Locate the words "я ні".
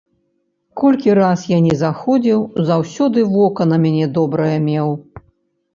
1.55-1.73